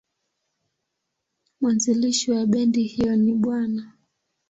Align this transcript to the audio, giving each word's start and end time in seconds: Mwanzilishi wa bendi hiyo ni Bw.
Mwanzilishi 1.61 2.31
wa 2.31 2.45
bendi 2.45 2.83
hiyo 2.83 3.15
ni 3.15 3.33
Bw. 3.33 3.55